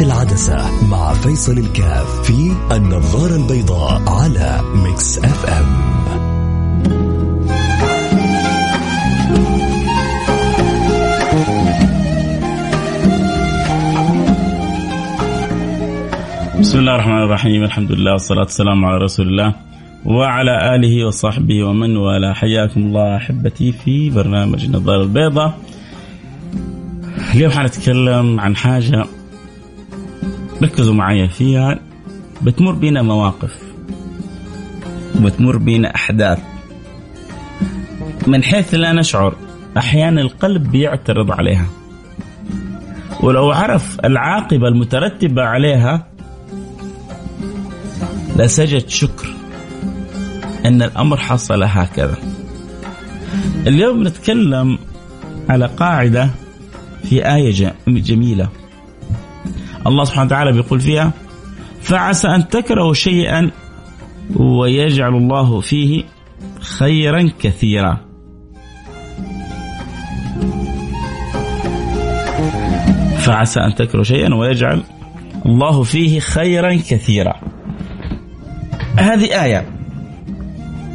[0.00, 5.90] العدسة مع فيصل الكاف في النظارة البيضاء على ميكس أف أم.
[16.60, 17.64] بسم الله الرحمن الرحيم.
[17.64, 19.54] الحمد لله والصلاة والسلام على رسول الله
[20.04, 22.32] وعلى آله وصحبه ومن والاه.
[22.32, 25.58] حياكم الله أحبتي في برنامج النظارة البيضاء.
[27.34, 29.04] اليوم حنتكلم عن حاجة
[30.62, 31.78] ركزوا معي فيها.
[32.42, 33.62] بتمر بينا مواقف.
[35.20, 36.38] بتمر بينا أحداث.
[38.26, 39.34] من حيث لا نشعر
[39.76, 41.66] أحيانا القلب بيعترض عليها.
[43.20, 46.06] ولو عرف العاقبة المترتبة عليها
[48.36, 49.28] لسجد شكر
[50.66, 52.16] أن الأمر حصل هكذا.
[53.66, 54.78] اليوم نتكلم
[55.48, 56.30] على قاعدة
[57.04, 58.48] في آية جميلة.
[59.86, 61.12] الله سبحانه وتعالى بيقول فيها
[61.82, 63.50] فعسى أن تكرهوا شيئا
[64.36, 66.04] ويجعل الله فيه
[66.60, 67.98] خيرا كثيرا.
[73.18, 74.82] فعسى أن تكرهوا شيئا ويجعل
[75.46, 77.34] الله فيه خيرا كثيرا.
[78.96, 79.68] هذه آية.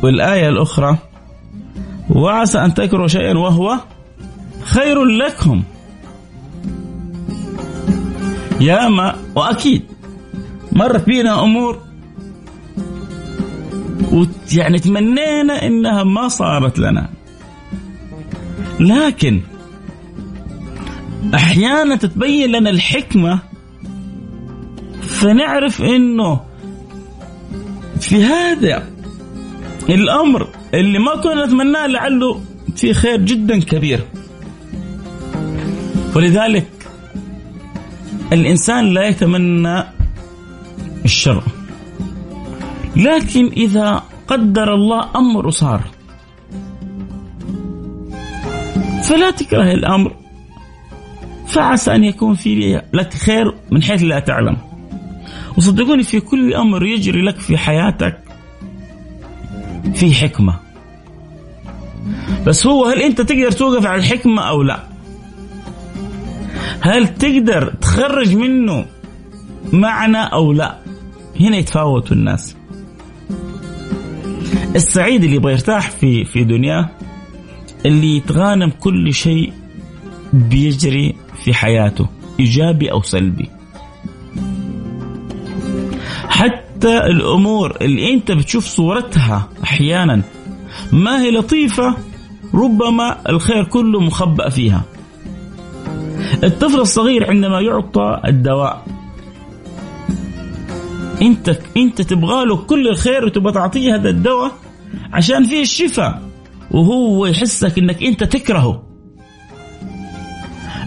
[0.03, 0.97] والآية الأخرى
[2.09, 3.79] وعسى أن تكرهوا شيئا وهو
[4.63, 5.63] خير لكم.
[8.65, 9.81] يا ما وأكيد
[10.71, 11.81] مرت بينا أمور
[14.11, 17.09] ويعني تمنينا إنها ما صارت لنا.
[18.79, 19.41] لكن
[21.33, 23.39] أحيانا تتبين لنا الحكمة
[25.01, 26.39] فنعرف إنه
[27.99, 28.89] في هذا
[29.89, 32.41] الأمر اللي ما كنا نتمناه لعله
[32.75, 34.05] في خير جدا كبير.
[36.15, 36.74] ولذلك
[38.35, 39.83] الإنسان لا يتمنى
[41.05, 41.43] الشر.
[42.95, 45.81] لكن إذا قدر الله أمر صار.
[49.03, 50.15] فلا تكره الأمر.
[51.47, 54.57] فعسى أن يكون في لك خير من حيث لا تعلم.
[55.57, 58.19] وصدقوني في كل أمر يجري لك في حياتك
[59.93, 60.59] في حكمة.
[62.47, 64.94] بس هو هل أنت تقدر توقف على الحكمة أو لا؟
[66.85, 68.85] هل تقدر تخرج منه
[69.73, 70.77] معنى أو لا؟
[71.39, 72.55] هنا يتفاوتوا الناس.
[74.75, 76.89] السعيد اللي يبغى يرتاح في في دنياه
[77.85, 79.53] اللي يتغانم كل شيء
[80.33, 82.07] بيجري في حياته
[82.39, 83.49] إيجابي أو سلبي.
[86.29, 90.21] حتى الأمور اللي أنت بتشوف صورتها أحيانا
[90.91, 91.95] ما هي لطيفة
[92.53, 94.83] ربما الخير كله مخبأ فيها.
[96.43, 98.85] الطفل الصغير عندما يعطى الدواء
[101.21, 104.51] انت انت تبغى له كل الخير وتبغى تعطيه هذا الدواء
[105.13, 106.21] عشان فيه الشفاء
[106.71, 108.83] وهو يحسك إنك أنت تكرهه.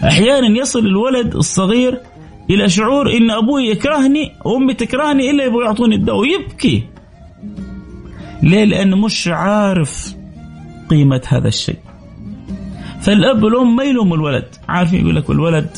[0.03, 2.01] أحيانا يصل الولد الصغير
[2.49, 6.83] إلى شعور إن أبوي يكرهني وأمي تكرهني إلا يبغوا يعطوني الدواء ويبكي.
[8.43, 10.15] ليه؟ لأنه مش عارف
[10.89, 11.88] قيمة هذا الشيء.
[13.01, 14.55] فالأب والام ما يلوموا الولد.
[14.69, 15.77] عارفين يقول لك الولد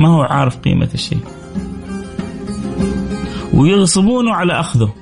[0.00, 1.18] ما هو عارف قيمة الشيء.
[3.54, 4.94] ويغصبونه على أخذه.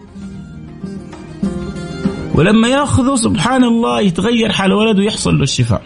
[2.34, 5.82] ولما يأخذه سبحان الله يتغير حال الولد ويحصل له الشفاء.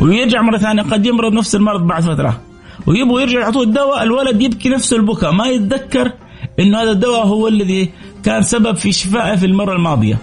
[0.00, 2.40] ويرجع مرة ثانية قد يمرض نفس المرض بعد فترة.
[2.86, 5.32] ويبغوا يرجع يعطوه الدواء الولد يبكي نفس البكاء.
[5.32, 6.12] ما يتذكر
[6.60, 7.90] إنه هذا الدواء هو الذي
[8.24, 10.18] كان سبب في شفائه في المرة الماضية.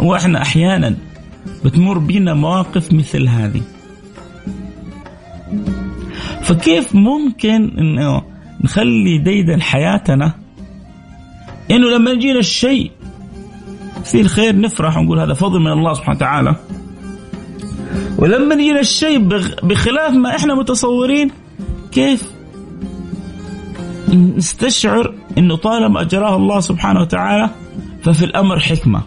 [0.00, 0.96] وإحنا أحيانا
[1.64, 3.62] بتمر بينا مواقف مثل هذه.
[6.42, 8.22] فكيف ممكن إنه
[8.64, 10.34] نخلي ديدا حياتنا
[11.70, 12.90] إنه لما يجينا الشيء
[14.04, 16.56] في الخير نفرح ونقول هذا فضل من الله سبحانه وتعالى.
[18.18, 19.18] ولما يجينا الشيء
[19.62, 21.30] بخلاف ما إحنا متصورين
[21.92, 22.30] كيف
[24.08, 27.50] نستشعر إنه طالما أجراه الله سبحانه وتعالى
[28.02, 29.02] ففي الأمر حكمة؟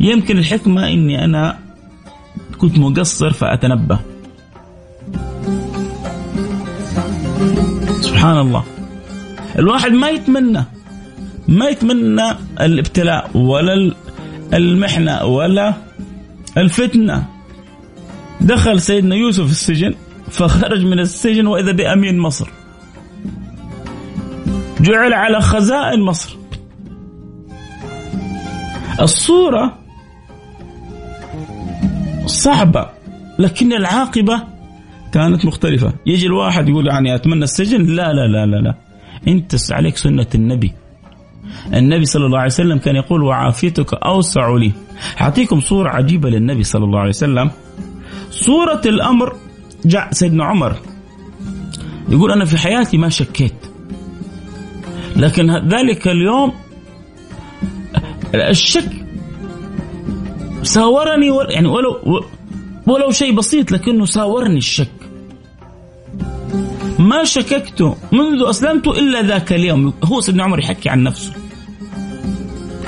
[0.00, 1.58] يمكن الحكمة إني أنا
[2.58, 3.98] كنت مقصر فأتنبه.
[8.00, 8.64] سبحان الله.
[9.58, 10.64] الواحد ما يتمنى
[11.48, 12.30] ما يتمنى
[12.60, 13.94] الابتلاء ولا
[14.54, 15.74] المحنة ولا
[16.56, 17.24] الفتنة.
[18.40, 19.94] دخل سيدنا يوسف السجن
[20.30, 22.48] فخرج من السجن وإذا بأمين مصر.
[24.80, 26.36] جعل على خزائن مصر.
[29.00, 29.78] الصورة
[32.30, 32.86] صعبة
[33.38, 34.42] لكن العاقبة
[35.12, 35.92] كانت مختلفة.
[36.06, 38.74] يجي الواحد يقول يعني أتمنى السجن لا لا لا لا لا.
[39.28, 40.72] أنت عليك سنة النبي.
[41.74, 44.72] النبي صلى الله عليه وسلم كان يقول وعافيتك أوسع لي
[45.20, 47.50] أعطيكم صورة عجيبة للنبي صلى الله عليه وسلم.
[48.30, 49.36] صورة الأمر
[49.84, 50.76] جاء سيدنا عمر.
[52.08, 53.54] يقول أنا في حياتي ما شكيت
[55.16, 56.52] لكن ذلك اليوم
[58.34, 58.99] الشك
[60.62, 62.22] ساورني يعني ولو
[62.86, 64.90] ولو شيء بسيط لكنه ساورني الشك.
[66.98, 69.92] ما شككت منذ أسلمت إلا ذاك اليوم.
[70.04, 71.32] هو سيدنا عمر يحكي عن نفسه.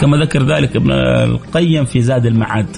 [0.01, 2.77] كما ذكر ذلك ابن القيم في زاد المعاد.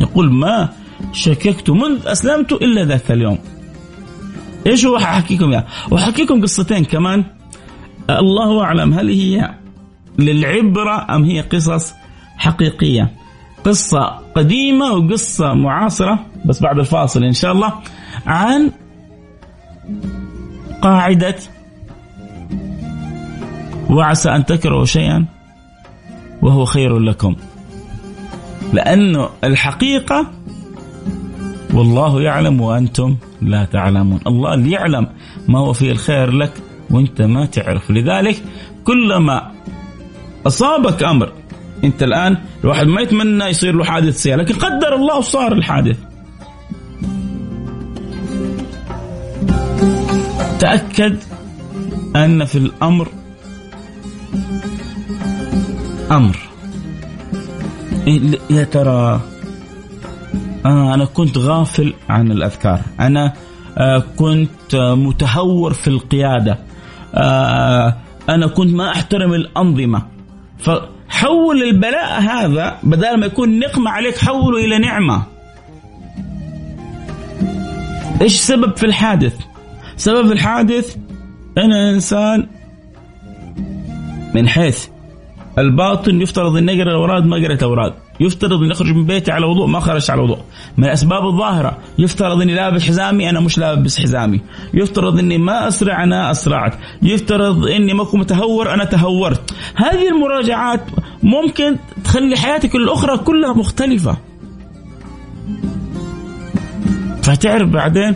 [0.00, 0.68] يقول ما
[1.12, 3.38] شككت منذ أسلمت إلا ذاك اليوم.
[4.66, 7.24] إيش هو؟ حأحكيكم يعني وأحكيكم قصتين كمان.
[8.10, 9.54] الله أعلم هل هي
[10.18, 11.94] للعبرة أم هي قصص
[12.36, 13.10] حقيقية؟
[13.66, 14.04] قصة
[14.34, 16.18] قديمة وقصة معاصرة.
[16.44, 17.72] بس بعد الفاصل إن شاء الله.
[18.26, 18.70] عن
[20.82, 21.36] قاعدة
[23.90, 25.24] وعسى أن تكرهوا شيئا
[26.42, 27.36] وهو خير لكم.
[28.72, 30.26] لأنه الحقيقة
[31.74, 34.20] والله يعلم وأنتم لا تعلمون.
[34.26, 35.06] الله اللي يعلم
[35.48, 36.52] ما هو فيه الخير لك
[36.90, 37.90] وأنت ما تعرف.
[37.90, 38.42] لذلك
[38.84, 39.52] كلما
[40.46, 41.32] أصابك أمر
[41.84, 45.96] انت الآن الواحد ما يتمنى يصير له حادث سيارة لكن قدر الله صار الحادث.
[50.58, 51.18] تأكد
[52.16, 53.08] أن في الأمر
[56.10, 56.36] أمر.
[58.50, 59.20] يا ترى
[60.66, 62.80] آه أنا كنت غافل عن الأذكار.
[63.00, 63.32] أنا
[63.78, 66.58] آه كنت متهور في القيادة.
[67.14, 67.96] آه
[68.28, 70.02] أنا كنت ما أحترم الأنظمة.
[71.16, 75.22] فحول البلاء هذا بدل ما يكون نقمة عليك حوله إلى نعمة.
[78.22, 79.36] إيش سبب في الحادث؟
[79.96, 80.96] سبب الحادث
[81.58, 82.46] أن الإنسان
[84.34, 84.86] من حيث
[85.58, 87.92] الباطن يفترض أن يقرأ الأوراد ما قرأت أوراد.
[88.20, 90.38] يفترض أن يخرج من بيتي على وضوء ما خرج على وضوء.
[90.76, 94.40] من الأسباب الظاهرة يفترض أني لابس حزامي أنا مش لابس حزامي.
[94.74, 96.74] يفترض أني ما أسرع أنا أسرعت.
[97.02, 99.54] يفترض أني ما أكون متهور أنا تهورت.
[99.76, 100.80] هذه المراجعات
[101.26, 104.16] ممكن تخلي حياتك الأخرى كلها مختلفة
[107.22, 108.14] فتعرف بعدين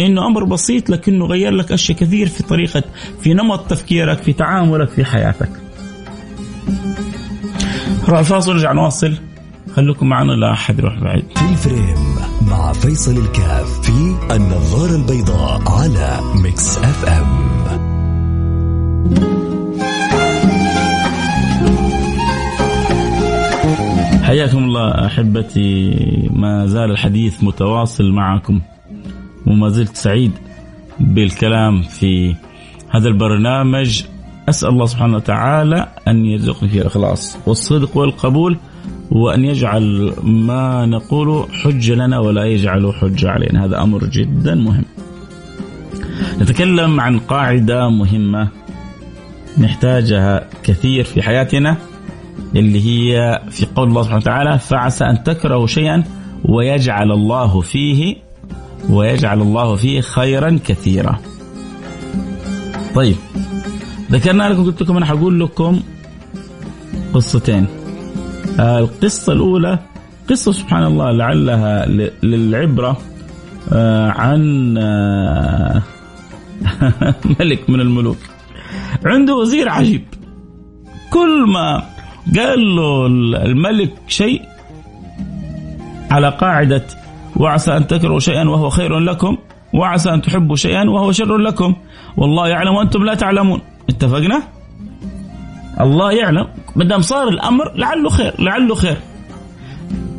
[0.00, 2.82] إنه أمر بسيط لكنه غير لك أشياء كثير في طريقة
[3.20, 5.50] في نمط تفكيرك في تعاملك في حياتك.
[8.08, 9.14] نروح الفاصل ونرجع نواصل
[9.76, 11.24] خليكم معنا لا أحد يروح بعيد.
[11.36, 12.16] في الفريم
[12.50, 17.53] مع فيصل الكاف في النظارة البيضاء على ميكس أف أم.
[24.24, 25.94] حياكم الله أحبتي.
[26.32, 28.60] ما زال الحديث متواصل معكم
[29.46, 30.32] وما زلت سعيد
[31.00, 32.34] بالكلام في
[32.90, 34.02] هذا البرنامج.
[34.48, 38.56] أسأل الله سبحانه وتعالى أن يرزقني فيه الإخلاص والصدق والقبول
[39.10, 43.64] وأن يجعل ما نقوله حجة لنا ولا يجعله حجة علينا.
[43.64, 44.84] هذا أمر جدا مهم.
[46.40, 48.48] نتكلم عن قاعدة مهمة
[49.58, 51.76] نحتاجها كثير في حياتنا.
[52.56, 56.04] اللي هي في قول الله سبحانه وتعالى فعسى أن تكرهوا شيئا
[56.44, 58.16] ويجعل الله فيه
[58.90, 61.18] ويجعل الله فيه خيرا كثيرا.
[62.94, 63.16] طيب
[64.10, 65.80] ذكرنا لكم قلت لكم أنا حقول لكم
[67.14, 67.66] قصتين.
[68.60, 69.78] آه القصة الأولى
[70.30, 71.86] قصة سبحان الله لعلها
[72.22, 72.98] للعبرة
[73.72, 75.82] آه عن آه
[77.40, 78.18] ملك من الملوك.
[79.04, 80.04] عنده وزير عجيب.
[81.10, 81.93] كل ما
[82.36, 83.06] قال له
[83.46, 84.42] الملك شيء
[86.10, 86.86] على قاعدة
[87.36, 89.36] وعسى أن تكرهوا شيئا وهو خير لكم
[89.74, 91.74] وعسى أن تحبوا شيئا وهو شر لكم.
[92.16, 93.60] والله يعلم وأنتم لا تعلمون.
[93.88, 94.42] اتفقنا؟
[95.80, 96.46] الله يعلم.
[96.76, 98.96] ما دام صار الأمر لعله خير لعله خير.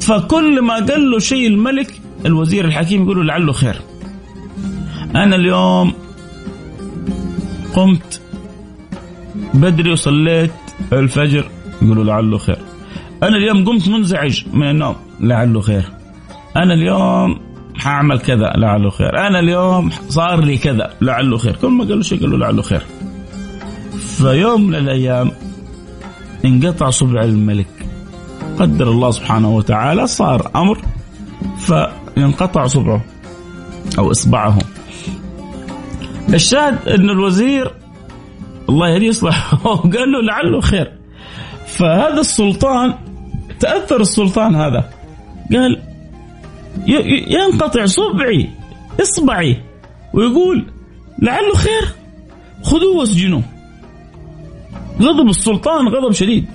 [0.02, 3.82] فكل ما قال له شيء الملك الوزير الحكيم يقول له لعله خير.
[5.16, 5.94] أنا اليوم
[7.74, 8.22] قمت
[9.54, 10.52] بدري وصليت
[10.94, 11.50] الفجر.
[11.82, 12.58] يقولوا لعله خير.
[13.24, 14.96] أنا اليوم قمت منزعج من النوم.
[15.20, 15.84] لعله خير.
[16.56, 17.40] أنا اليوم
[17.78, 19.28] حاعمل كذا لعله خير.
[19.28, 21.56] أنا اليوم صار لي كذا لعله خير.
[21.56, 22.82] كل ما قالوا شيء قالوا لعله خير.
[24.00, 25.32] فيوم من الأيام
[26.46, 27.68] انقطع صبع الملك.
[28.60, 30.80] قدر الله سبحانه وتعالى صار أمر
[31.58, 33.02] فينقطع صبعه
[33.98, 34.58] أو إصبعه.
[36.34, 37.72] الشاهد إن الوزير
[38.70, 39.56] الله يهديه يصلح.
[39.94, 41.05] قال له لعله خير.
[41.78, 42.94] فهذا السلطان
[43.60, 44.90] تأثر السلطان هذا.
[45.54, 45.82] قال
[47.28, 48.50] ينقطع صبعي
[49.02, 49.62] إصبعي
[50.14, 50.66] ويقول
[51.22, 51.86] لعله خير.
[52.64, 53.44] خذوه واسجنوه.
[55.02, 56.46] غضب السلطان غضب شديد.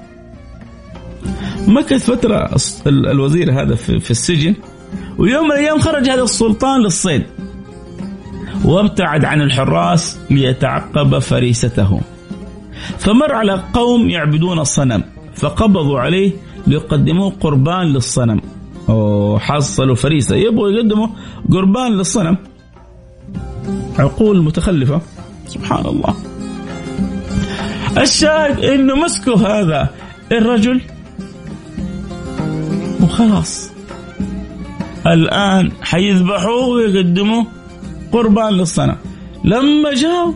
[1.66, 4.54] مكث فترة الوزير هذا في السجن
[5.18, 7.22] ويوم من الأيام خرج هذا السلطان للصيد.
[8.64, 12.00] وابتعد عن الحراس ليتعقب فريسته
[12.98, 16.32] فمر على قوم يعبدون الصنم فقبضوا عليه
[16.66, 18.40] ليقدموه قربان للصنم.
[18.88, 20.36] وحصلوا فريسة.
[20.36, 21.06] يبغوا يقدموا
[21.52, 22.36] قربان للصنم.
[23.98, 25.00] عقول متخلفة.
[25.46, 26.14] سبحان الله.
[27.98, 29.88] الشاهد إنه مسكوا هذا
[30.32, 30.80] الرجل.
[33.02, 33.70] وخلاص.
[35.06, 37.46] الآن حيذبحوه ويقدموه
[38.12, 38.96] قربان للصنم.
[39.44, 40.34] لما جاء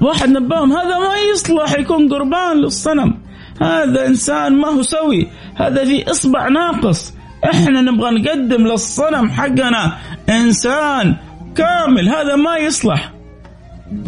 [0.00, 3.18] واحد نباهم هذا ما يصلح يكون قربان للصنم.
[3.62, 5.28] هذا إنسان ما هو سوي.
[5.54, 7.14] هذا في إصبع ناقص.
[7.44, 11.16] إحنا نبغى نقدم للصنم حقنا إنسان
[11.54, 12.08] كامل.
[12.08, 13.12] هذا ما يصلح.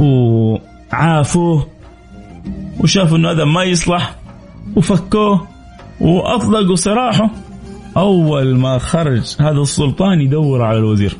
[0.00, 1.66] وعافوه
[2.80, 4.14] وشافوا إنه هذا ما يصلح
[4.76, 5.48] وفكوه
[6.00, 7.30] وأطلقوا سراحه
[7.96, 11.16] أول ما خرج هذا السلطان يدور على الوزير.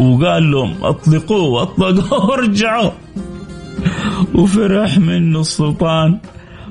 [0.00, 2.90] وقال لهم اطلقوه واطلقوه وارجعوا
[4.34, 6.18] وفرح منه السلطان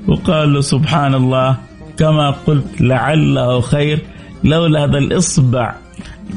[0.08, 1.56] وقال له سبحان الله
[1.98, 4.00] كما قلت لعله خير
[4.44, 5.74] لولا هذا الإصبع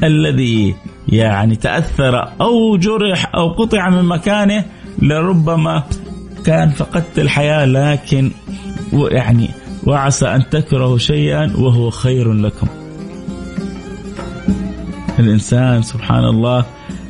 [0.02, 0.74] الذي
[1.08, 4.64] يعني تأثر أو جرح أو قطع من مكانه
[4.98, 5.82] لربما
[6.44, 8.30] كان فقدت الحياة لكن
[8.92, 9.48] يعني
[9.86, 12.66] وعسى أن تكرهوا شيئا وهو خير لكم.
[15.18, 16.64] الإنسان سبحان الله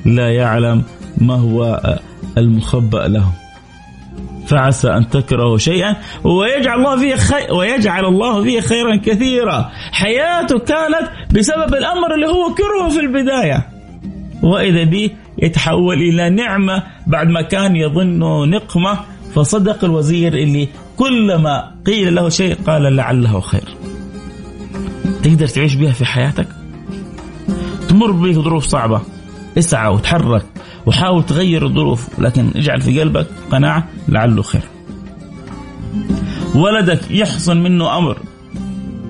[0.04, 0.82] لا يعلم
[1.18, 1.80] ما هو
[2.38, 3.32] المخبأ له.
[4.46, 9.70] فعسى أن تكرهوا شيئا ويجعل الله فيه خير ويجعل الله فيه خيرا كثيرا.
[9.92, 13.68] حياته كانت بسبب الأمر اللي هو كرهه في البداية.
[14.42, 15.10] وإذا به
[15.42, 18.98] يتحول إلى نعمة بعد ما كان يظنه نقمة
[19.34, 23.68] فصدق الوزير اللي كلما قيل له شيء قال لعله خير.
[25.22, 26.46] تقدر تعيش بها في حياتك؟
[27.88, 29.00] تمر بك ظروف صعبة.
[29.58, 30.44] اسعى وتحرك
[30.86, 34.62] وحاول تغير الظروف لكن اجعل في قلبك قناعة لعله خير.
[36.54, 38.18] ولدك يحصل منه أمر.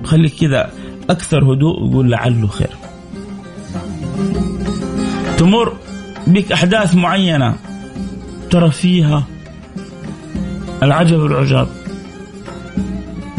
[0.03, 0.71] خليك كذا
[1.09, 2.69] أكثر هدوء وقول لعله خير.
[5.37, 5.73] تمر
[6.27, 7.55] بك أحداث معينة
[8.49, 9.23] ترى فيها
[10.83, 11.67] العجب والعجاب.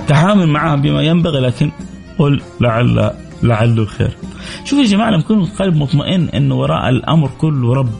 [0.08, 1.70] تعامل معها بما ينبغي لكن
[2.18, 3.10] قل لعل
[3.42, 4.16] لعله خير.
[4.64, 7.90] شوف يا جماعة لما يكون القلب مطمئن انه وراء الأمر كله رب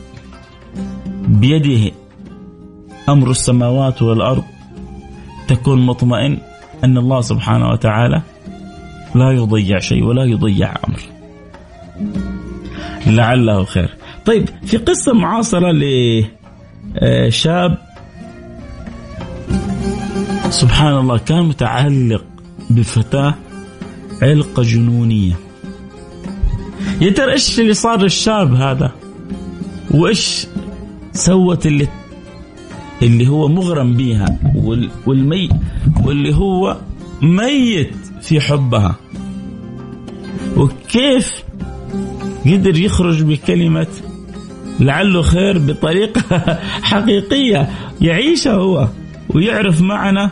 [1.27, 1.91] بيده
[3.09, 4.43] أمر السماوات والأرض
[5.47, 6.37] تكون مطمئن
[6.83, 8.21] إن الله سبحانه وتعالى
[9.15, 10.99] لا يضيع شيء ولا يضيع أمر.
[13.07, 13.89] لعله خير.
[14.25, 15.71] طيب في قصة معاصرة
[17.31, 17.77] لشاب
[20.49, 22.23] سبحان الله كان متعلق
[22.69, 23.33] بفتاة
[24.21, 25.44] علقة جنونية.
[27.01, 28.91] يا ترى إيش اللي صار للشاب هذا؟
[29.91, 30.47] وإيش
[31.13, 31.87] سوت اللي
[33.01, 34.39] اللي هو مغرم بيها
[35.05, 35.49] والمي
[36.03, 36.77] واللي هو
[37.21, 38.95] ميت في حبها
[40.57, 41.43] وكيف
[42.45, 43.87] قدر يخرج بكلمة
[44.79, 46.59] لعله خير بطريقة
[46.91, 47.69] حقيقية
[48.01, 48.87] يعيشها هو
[49.29, 50.29] ويعرف معنى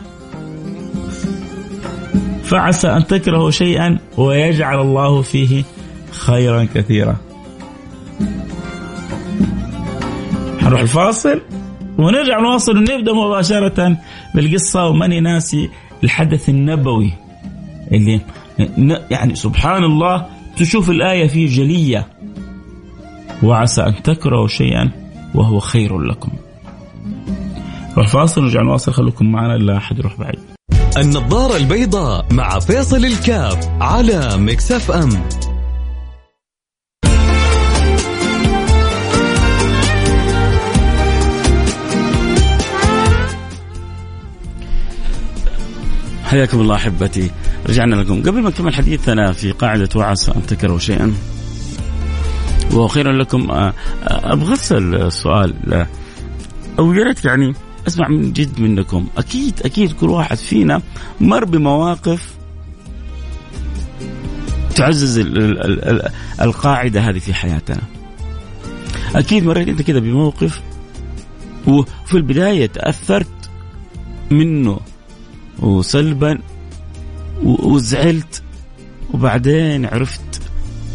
[2.42, 5.64] فعسى أن تكرهوا شيئا ويجعل الله فيه
[6.18, 7.16] خيرا كثيرا
[10.60, 11.40] حنروح الفاصل
[11.98, 13.96] ونرجع نواصل ونبدأ مباشرة
[14.34, 15.70] بالقصة وماني ناسي
[16.04, 17.12] الحدث النبوي
[17.92, 18.20] اللي
[19.10, 22.06] يعني سبحان الله تشوف الآية فيه جلية
[23.42, 24.90] وعسى أن تكرهوا شيئا
[25.34, 26.32] وهو خير لكم.
[27.98, 30.38] نروح فاصل ونرجع نواصل خليكم معنا لا أحد يروح بعيد.
[30.96, 35.10] النظارة البيضاء مع فيصل الكاف على ميكس أف أم
[46.34, 47.30] حياكم الله أحبتي.
[47.68, 48.22] رجعنا لكم.
[48.22, 51.14] قبل ما نكمل حديثنا في قاعدة وعسى ان تكرهوا شيئا.
[52.72, 53.72] وأخيرا لكم آه،
[54.02, 55.86] آه، أبغى أسأل سؤال
[56.78, 57.52] أو يا ريت يعني
[57.86, 59.06] أسمع من جد منكم.
[59.18, 60.82] أكيد أكيد كل واحد فينا
[61.20, 62.34] مر بمواقف
[64.74, 65.18] تعزز
[66.40, 67.82] القاعدة هذه في حياتنا.
[69.14, 70.60] أكيد مريت أنت كذا بموقف
[71.66, 73.50] وفي البداية تأثرت
[74.30, 74.80] منه.
[75.58, 76.38] وسلبا
[77.42, 78.42] وزعلت.
[79.14, 80.42] وبعدين عرفت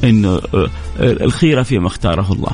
[0.03, 2.51] إنه آه، الخيره فيما اختاره الله.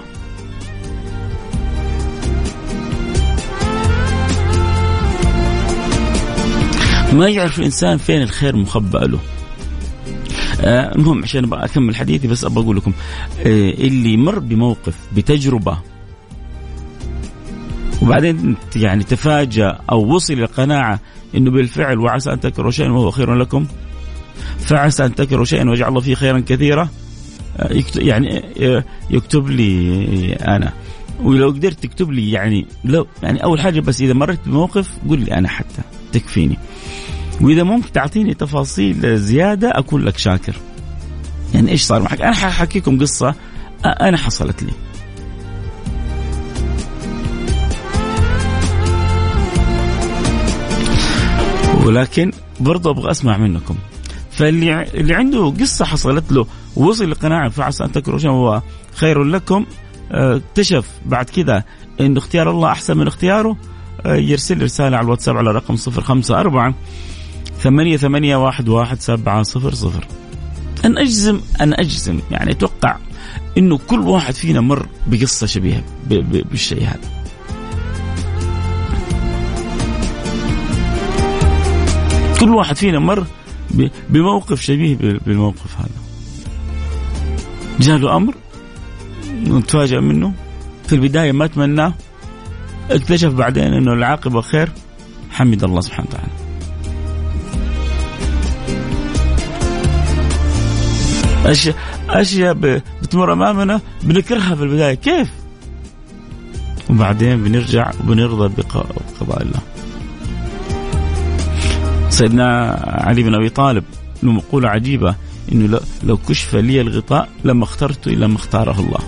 [7.14, 9.20] ما يعرف الإنسان فين الخير مخبأ له.
[10.62, 12.94] آه المهم عشان أكمل حديثي بس أبغى أقول لكم
[13.40, 15.78] آه اللي مر بموقف بتجربة
[18.02, 21.00] وبعدين يعني تفاجأ أو وصل إلى قناعة
[21.38, 23.66] إنه بالفعل وعسى أن تكرهوا شيئا وهو خير لكم.
[24.60, 26.90] فعسى أن تكرهوا شيئا ويجعل الله فيه خيرا كثيرا.
[27.58, 30.74] آه، يعني آه، يكتب لي أنا.
[31.24, 35.34] ولو قدرت تكتب لي يعني لو يعني أول حاجة بس إذا مرت بموقف قول لي
[35.34, 36.58] أنا حتى تكفيني.
[37.42, 40.56] وإذا ممكن تعطيني تفاصيل زيادة اكون لك شاكر.
[41.54, 43.36] يعني إيش صار معك؟ أنا حأحكيكم قصة
[43.86, 44.72] أنا حصلت لي.
[51.86, 53.76] ولكن برضه أبغى أسمع منكم.
[54.32, 58.62] فاللي اللي عنده قصة حصلت له ووصل لقناعة فعسى أن تكرهوا شيئا هو
[58.96, 59.66] خير لكم.
[60.12, 61.64] آه، اكتشف بعد كذا
[62.00, 63.58] انه اختيار الله أحسن من اختياره.
[64.06, 66.74] آه، يرسل رسالة على الواتساب على رقم 054
[67.60, 70.08] ثمانية ثمانية واحد واحد سبعة صفر صفر.
[70.86, 72.20] أنا أجزم أنا أجزم.
[72.32, 72.98] يعني أتوقع
[73.58, 77.15] إنه كل واحد فينا مر بقصة شبيهة بالشيء هذا.
[82.46, 83.26] كل واحد فينا مر
[84.10, 85.90] بموقف شبيه بالموقف هذا.
[87.80, 88.36] جاله أمر
[89.48, 90.34] نتفاجأ منه.
[90.88, 91.94] في البداية ما تمناه
[92.92, 94.72] اكتشف بعدين إنه العاقبة خير.
[95.32, 96.32] حمد الله سبحانه وتعالى.
[101.46, 101.76] اشياء
[102.10, 102.54] أشياء
[103.02, 104.94] بتمر أمامنا بنكرهها في البداية.
[104.94, 105.30] كيف؟
[106.90, 109.75] وبعدين بنرجع وبنرضى بقضاء الله.
[112.16, 113.84] سيدنا علي بن أبي طالب
[114.24, 115.16] له مقولة عجيبة
[115.52, 119.00] إنه لو كشف لي الغطاء لما اخترت إلا ما اختاره الله.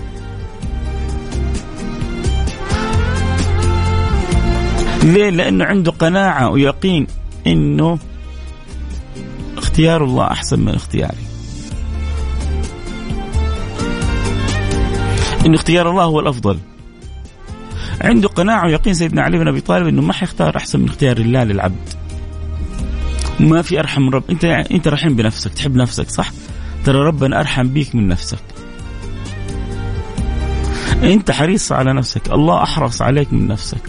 [5.02, 7.06] ليه؟ لأنه عنده قناعة ويقين
[7.46, 7.98] إنه
[9.58, 11.24] اختيار الله أحسن من اختياري.
[15.46, 16.58] انه اختيار الله هو الأفضل
[18.00, 21.44] عنده قناعة ويقين سيدنا علي بن أبي طالب إنه ما حيختار أحسن من اختيار الله
[21.44, 21.97] للعبد
[23.40, 24.22] ما في أرحم من رب.
[24.30, 26.30] أنت أنت رحيم بنفسك تحب نفسك صح؟
[26.84, 28.38] ترى ربنا أرحم بيك من نفسك.
[31.02, 32.30] أنت حريص على نفسك.
[32.30, 33.82] الله أحرص عليك من نفسك.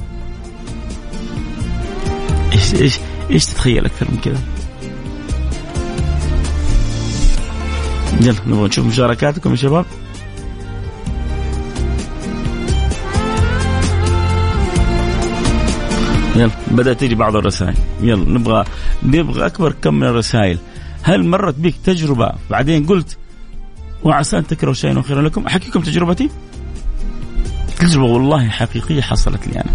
[2.54, 3.00] إيش إيش
[3.32, 4.40] إيش تتخيل أكثر من كذا؟
[8.22, 9.86] يلا نبغى نشوف مشاركاتكم يا شباب.
[16.40, 17.76] يلا بدات تيجي بعض الرسائل.
[18.02, 18.66] يلا نبغى
[19.04, 20.58] نبغى أكبر كم من الرسائل.
[21.04, 23.18] هل مرت بك تجربة؟ بعدين قلت
[24.04, 25.46] وعسى أن تكرهوا شيئا خيرا لكم.
[25.46, 26.30] احكيكم تجربتي؟
[27.80, 29.72] تجربة والله حقيقية حصلت لي أنا.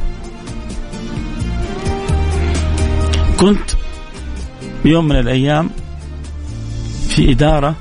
[3.40, 3.70] كنت
[4.84, 5.70] يوم من الأيام
[7.08, 7.76] في إدارة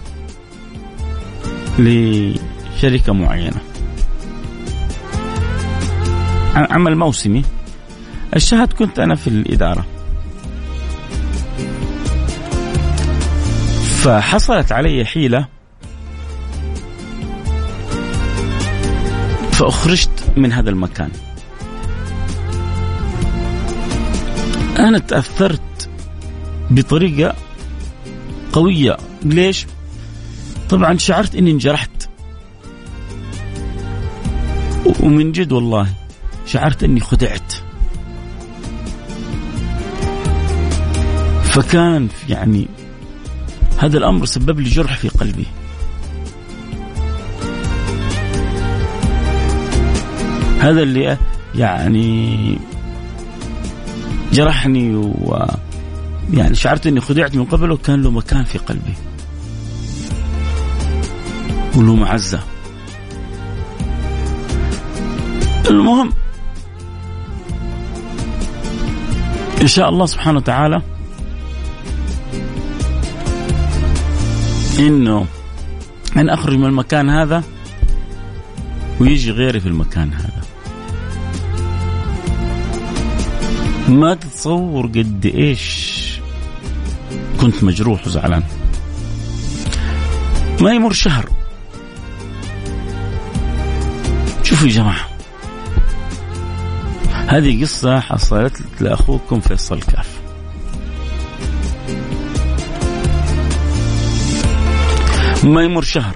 [1.80, 3.62] لشركة معينة.
[6.56, 7.44] عمل موسمي.
[8.36, 9.86] الشهد كنت أنا في الإدارة.
[14.04, 15.48] فحصلت علي حيلة.
[19.52, 21.12] فأخرجت من هذا المكان.
[24.80, 25.90] أنا تأثرت
[26.72, 27.36] بطريقة
[28.54, 28.98] قوية.
[29.24, 29.66] ليش؟
[30.70, 32.10] طبعا شعرت إني انجرحت.
[35.00, 35.88] ومن جد والله
[36.46, 37.53] شعرت إني خدعت.
[41.54, 42.68] فكان يعني
[43.78, 45.46] هذا الأمر سبب لي جرح في قلبي.
[50.60, 51.18] هذا اللي
[51.56, 52.58] يعني
[54.32, 55.46] جرحني و
[56.34, 58.94] يعني شعرت إني خدعت من قبل وكان له مكان في قلبي.
[61.76, 62.40] وله معزة.
[65.70, 66.14] المهم
[69.62, 70.82] إن شاء الله سبحانه وتعالى
[74.80, 75.26] إنه
[76.16, 77.44] أنا أخرج من المكان هذا
[79.00, 80.44] ويجي غيري في المكان هذا.
[83.90, 86.20] ما تتصور قد إيش
[87.42, 88.44] كنت مجروح وزعلان.
[90.62, 91.30] ما يمر شهر.
[94.44, 95.10] شوفوا يا جماعة.
[97.28, 100.23] هذه قصة حصلت لأخوكم فيصل كاف.
[105.44, 106.16] ما يمر شهر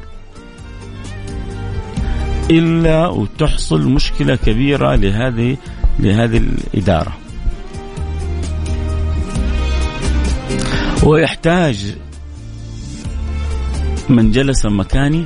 [2.51, 5.57] إلا وتحصل مشكلة كبيرة لهذه
[5.99, 7.17] لهذه الإدارة.
[11.03, 11.95] ويحتاج
[14.09, 15.25] من جلس مكاني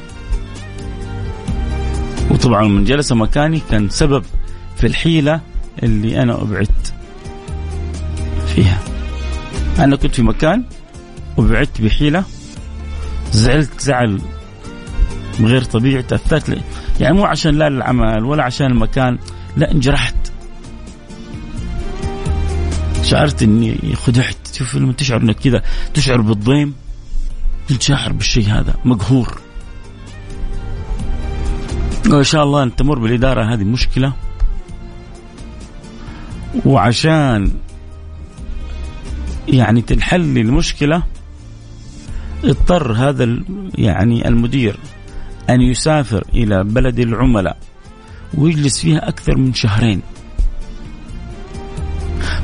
[2.32, 4.24] وطبعا من جلس مكاني كان سبب
[4.78, 5.42] في الحيلة
[5.84, 6.94] اللي أنا أبعدت
[8.56, 8.80] فيها.
[9.80, 10.64] أنا كنت في مكان
[11.38, 12.24] وبعدت بحيلة
[13.32, 14.22] زعلت زعل
[15.40, 16.62] غير طبيعي تأثرت لي
[17.00, 19.18] يعني مو عشان لا العمل ولا عشان المكان
[19.58, 20.16] لا انجرحت.
[23.04, 24.36] شعرت إني خدعت.
[24.54, 25.64] شوف لما تشعر إنك كذا
[25.94, 26.74] تشعر بالضيم
[27.70, 29.42] كنت شاعر بالشيء هذا مقهور.
[32.10, 34.14] وإن شاء الله أن تمر بالإدارة هذه مشكلة.
[36.66, 37.52] وعشان
[39.48, 41.04] يعني تنحل المشكلة
[42.44, 43.38] اضطر هذا
[43.76, 44.78] يعني المدير
[45.50, 47.58] أن يسافر إلى بلد العملاء
[48.34, 50.02] ويجلس فيها أكثر من شهرين.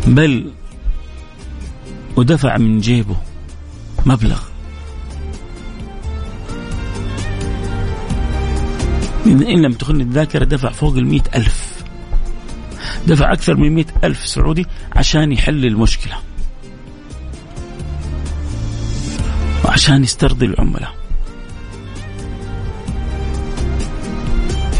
[0.07, 0.51] بل
[2.15, 3.15] ودفع من جيبه
[4.05, 4.39] مبلغ.
[9.25, 11.83] إن لم تخن الذاكرة دفع فوق المئة ألف.
[13.07, 16.15] دفع أكثر من مئة ألف سعودي عشان يحل المشكلة.
[19.77, 20.93] وعشان يسترضي العملاء.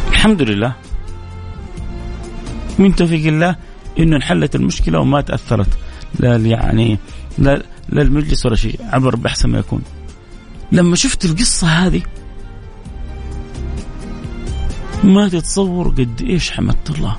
[0.09, 0.73] الحمد لله.
[2.79, 3.55] من توفيق الله
[3.99, 5.67] إنه انحلت المشكلة وما تأثرت.
[6.19, 6.97] لا يعني
[7.37, 9.81] لا لا المجلس ولا شيء عبر بأحسن ما يكون.
[10.71, 12.01] لما شفت القصة هذه
[15.03, 17.15] ما تتصور قد إيش حمدت الله.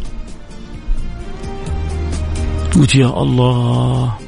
[2.75, 4.19] قلت يا الله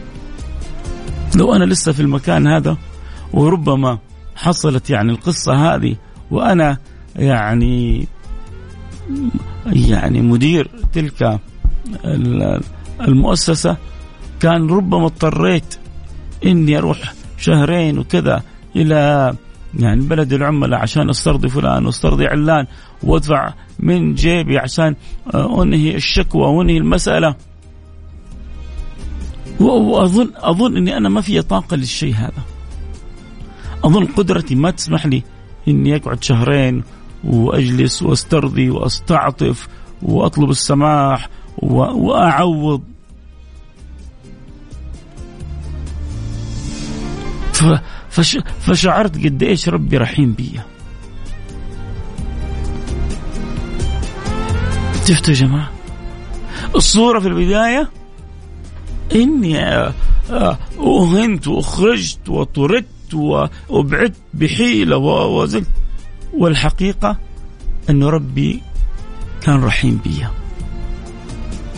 [1.36, 2.76] لو أنا لسه في المكان هذا
[3.32, 3.98] وربما
[4.36, 5.96] حصلت يعني القصة هذه
[6.30, 6.78] وأنا
[7.16, 8.06] يعني
[9.66, 11.40] يعني مدير تلك
[13.00, 13.76] المؤسسة
[14.40, 15.76] كان ربما اضطريت
[16.46, 18.42] إني أروح شهرين وكذا
[18.76, 19.34] إلى
[19.78, 22.66] يعني بلد العملاء عشان أسترضي فلان وأسترضي علان
[23.02, 24.96] وأدفع من جيبي عشان
[25.34, 27.34] أنهي الشكوى وأنهي المسألة.
[29.60, 32.42] وأظن أظن إني أنا ما في طاقة للشيء هذا.
[33.84, 35.22] أظن قدرتي ما تسمح لي
[35.68, 36.82] إني أقعد شهرين
[37.24, 39.68] وأجلس وأسترضي وأستعطف
[40.02, 42.82] وأطلب السماح وأعوض.
[48.10, 50.60] فش فشعرت قد إيش ربي رحيم بي.
[55.08, 55.70] شفتوا يا جماعة؟
[56.74, 57.90] الصورة في البداية
[59.14, 59.58] إني
[60.78, 65.68] أهنت وأخرجت وطردت وأبعدت بحيلة وزلت.
[66.32, 67.16] والحقيقة
[67.90, 68.62] انه ربي
[69.40, 70.26] كان رحيم بي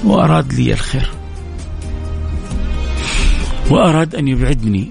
[0.04, 1.10] وأراد لي الخير.
[3.70, 4.90] وأراد أن يبعدني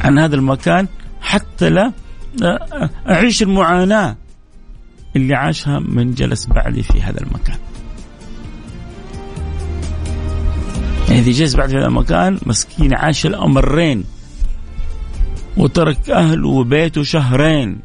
[0.00, 0.86] عن هذا المكان
[1.20, 1.92] حتى لا
[3.08, 4.16] أعيش المعاناة
[5.16, 7.56] اللي عاشها من جلس بعدي في هذا المكان.
[11.08, 14.04] يعني جلس بعد في هذا المكان مسكين عاش الأمرين.
[15.58, 17.78] وترك اهله وبيته شهرين.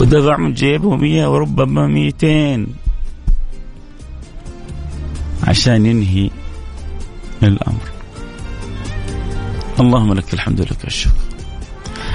[0.00, 2.66] ودفع من جيبه مية وربما ميتين.
[5.42, 6.30] عشان ينهي
[7.42, 7.88] الأمر.
[9.80, 11.24] اللهم لك الحمد لك الشكر.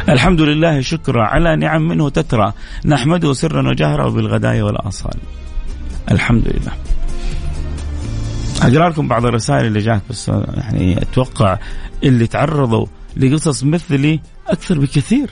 [0.09, 2.53] الحمد لله شكرا على نعم منه تترى.
[2.85, 5.17] نحمده سرا وجهرا وبالغدايا والآصال.
[6.11, 6.88] الحمد لله.
[8.61, 11.57] اقرا لكم بعض الرسائل اللي جات بس يعني أتوقع
[12.03, 12.85] اللي تعرضوا
[13.17, 15.29] لقصص مثلي أكثر بكثير.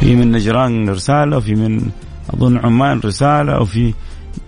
[0.00, 1.90] في من نجران رسالة وفي من
[2.34, 3.94] أظن عمان رسالة وفي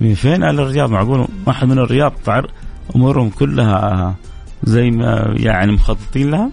[0.00, 2.50] من فين أهل الرياض؟ معقول ما حد من الرياض تعر
[2.96, 4.14] أمورهم كلها
[4.64, 6.50] زي ما يعني مخططين لها؟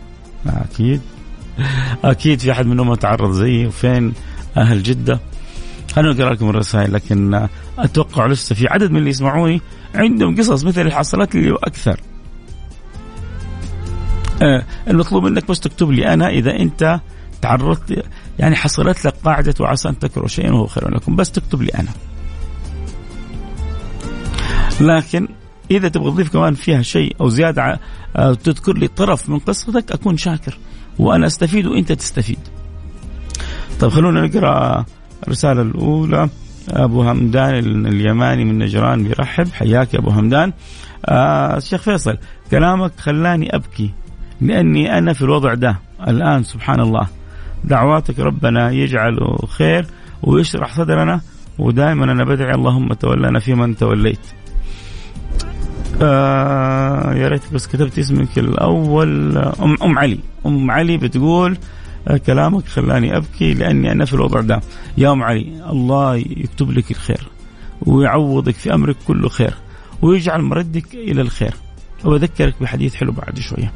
[0.48, 1.02] أكيد.
[2.04, 4.14] أكيد في أحد منهم تعرض زيي وفين
[4.58, 5.20] أهل جدة.
[5.96, 9.62] خليني اقرا لكم الرسائل لكن أتوقع لسه في عدد من اللي يسمعوني
[9.96, 12.00] عندهم قصص مثل اللي حصلت لي وأكثر.
[14.42, 17.00] آه المطلوب منك بس تكتب لي أنا إذا أنت
[17.42, 18.06] تعرضت
[18.40, 21.90] يعني حصلت لك قاعدة وعسى أن تكرهوا شيئا وهو خير لكم بس تكتب لي أنا.
[24.82, 25.28] لكن
[25.72, 27.80] إذا تبغى تضيف كمان فيها شيء أو زيادة
[28.16, 30.58] أو تذكر لي طرف من قصتك أكون شاكر
[31.00, 32.40] وأنا أستفيد وأنت تستفيد.
[33.80, 34.86] طيب خلونا نقرأ
[35.24, 36.30] الرسالة الأولى
[36.70, 40.54] أبو همدان اليماني من نجران بيرحب حياك يا أبو همدان.
[41.06, 42.18] آه الشيخ فيصل
[42.52, 43.92] كلامك خلاني أبكي
[44.42, 47.08] لأني أنا في الوضع ده الآن سبحان الله.
[47.64, 49.86] دعواتك ربنا يجعله خير
[50.24, 51.22] ويشرح صدرنا
[51.60, 54.20] ودائما أنا بدعي اللهم تولنا في من توليت.
[56.02, 60.20] آه يا ريت بس كتبت اسمك الأول ام أم علي.
[60.46, 61.58] أم علي بتقول
[62.26, 64.62] كلامك خلاني أبكي لأني أنا في الوضع ده
[64.98, 67.28] يا أم علي الله يكتب لك الخير
[67.82, 69.54] ويعوضك في أمرك كله خير
[70.02, 71.54] ويجعل مردك إلى الخير.
[72.06, 73.72] وبذكرك بحديث حلو بعد شوية.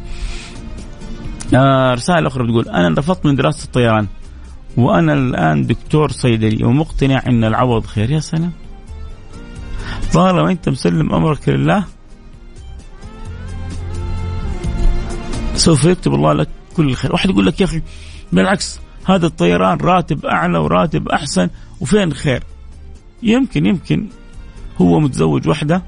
[1.55, 4.07] آه رسالة أخرى بتقول أنا رفضت من دراسة الطيران
[4.77, 8.11] وأنا الآن دكتور صيدلي ومقتنع أن العوض خير.
[8.11, 8.51] يا سلام.
[10.13, 11.85] طالما أنت مسلم أمرك لله.
[15.55, 17.81] سوف يكتب الله لك كل الخير واحد يقول لك يا أخي
[18.33, 21.49] بالعكس هذا الطيران راتب أعلى وراتب أحسن
[21.81, 22.43] وفين الخير
[23.23, 24.07] يمكن يمكن
[24.81, 25.83] هو متزوج وحدة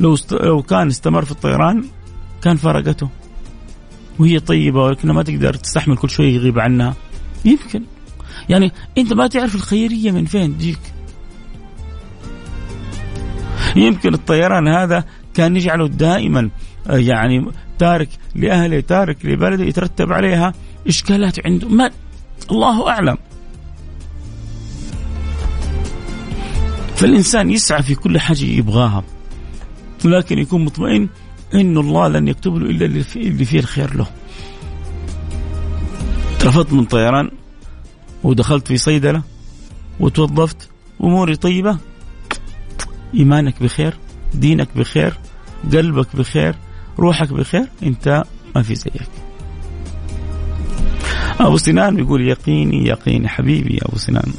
[0.00, 0.32] لو است...
[0.32, 1.84] لو كان استمر في الطيران
[2.42, 3.08] كان فرقته
[4.18, 6.94] وهي طيبة ولكنها ما تقدر تستحمل كل شوية يغيب عنها.
[7.44, 7.82] يمكن.
[8.48, 10.78] يعني أنت ما تعرف الخيرية من فين تجيك.
[13.76, 16.50] يمكن الطيران هذا كان يجعله دائما
[16.90, 17.46] آه، يعني
[17.78, 20.52] تارك لأهله تارك لبلده يترتب عليها
[20.88, 21.68] إشكالات عنده.
[21.68, 21.90] ما
[22.50, 23.18] الله أعلم.
[26.96, 29.04] فالإنسان يسعى في كل حاجة يبغاها
[30.04, 31.08] ولكن يكون مطمئن
[31.54, 34.06] إن الله لن يكتب له إلا اللي فيه الخير له.
[36.44, 37.30] رفضت من طيران
[38.22, 39.22] ودخلت في صيدلة
[40.00, 40.68] وتوظفت
[41.02, 41.78] أموري طيبة.
[43.14, 43.96] إيمانك بخير
[44.34, 45.18] دينك بخير
[45.72, 46.54] قلبك بخير
[47.00, 48.24] روحك بخير أنت
[48.56, 49.02] ما في زيك.
[51.40, 54.32] أبو سنان بيقول يقيني يقيني حبيبي يا أبو سنان.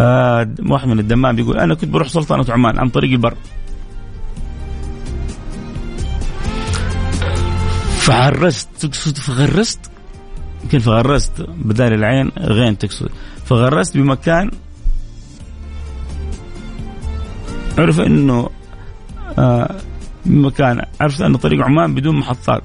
[0.00, 3.34] آه واحد من الدمام بيقول أنا كنت بروح سلطنة عمان عن طريق البر.
[7.98, 9.80] فعرست تقصد فغرست؟
[10.62, 13.10] يمكن فغرست بدال العين غين تقصد.
[13.44, 14.50] فغرست بمكان
[17.78, 18.50] عرف إنه
[19.38, 19.76] آه
[20.26, 22.62] بمكان عرفت انه طريق عمان بدون محطات.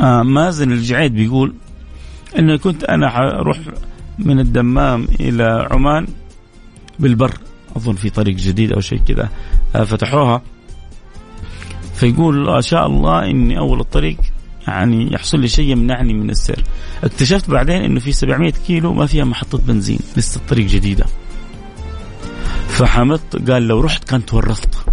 [0.00, 1.54] آه مازن الجعيد بيقول
[2.38, 3.58] انه كنت أنا أروح
[4.18, 6.06] من الدمام إلى عمان
[6.98, 7.32] بالبر
[7.76, 9.28] أظن في طريق جديد أو شيء كذا.
[9.76, 10.42] آه فتحوها.
[11.94, 14.16] فيقول شاء الله إني أول الطريق
[14.68, 16.64] يعني يحصل لي شيء يمنعني من السير.
[17.04, 21.04] اكتشفت بعدين إنه في 700 كيلو ما فيها محطة بنزين لسه الطريق جديدة.
[22.68, 24.89] فحمدت قال لو رحت كنت ورطت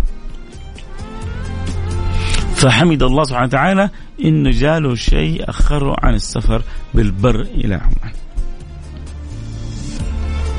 [2.57, 3.89] فحمد الله سبحانه وتعالى
[4.25, 6.61] انه جاله شيء اخره عن السفر
[6.93, 8.13] بالبر إلى عمان.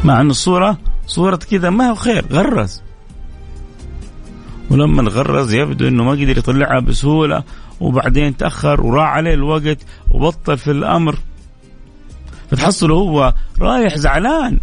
[0.04, 2.82] مع أن الصورة صورة كذا ما هو خير غرز.
[4.70, 7.42] ولما غرز يبدو إنه ما قدر يطلعها بسهولة
[7.80, 9.78] وبعدين تأخر وراح عليه الوقت
[10.11, 11.18] وبطل في الأمر.
[12.50, 14.58] فتحصله هو رايح زعلان.